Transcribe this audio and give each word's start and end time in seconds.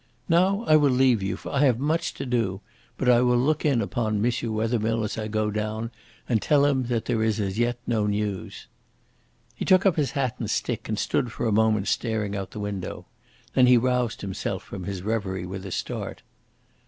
Now 0.27 0.63
I 0.65 0.77
will 0.77 0.89
leave 0.89 1.21
you, 1.21 1.37
for 1.37 1.51
I 1.53 1.59
have 1.65 1.77
much 1.77 2.15
to 2.15 2.25
do. 2.25 2.61
But 2.97 3.07
I 3.07 3.21
will 3.21 3.37
look 3.37 3.63
in 3.63 3.83
upon 3.83 4.15
M. 4.15 4.23
Wethermill 4.51 5.03
as 5.03 5.15
I 5.15 5.27
go 5.27 5.51
down 5.51 5.91
and 6.27 6.41
tell 6.41 6.65
him 6.65 6.85
that 6.87 7.05
there 7.05 7.21
is 7.21 7.39
as 7.39 7.59
yet 7.59 7.77
no 7.85 8.07
news." 8.07 8.65
He 9.55 9.63
took 9.63 9.85
up 9.85 9.97
his 9.97 10.13
hat 10.13 10.37
and 10.39 10.49
stick, 10.49 10.89
and 10.89 10.97
stood 10.97 11.31
for 11.31 11.45
a 11.45 11.51
moment 11.51 11.87
staring 11.87 12.35
out 12.35 12.47
of 12.47 12.53
the 12.53 12.59
window. 12.59 13.05
Then 13.53 13.67
he 13.67 13.77
roused 13.77 14.21
himself 14.21 14.63
from 14.63 14.85
his 14.85 15.03
reverie 15.03 15.45
with 15.45 15.67
a 15.67 15.71
start. 15.71 16.23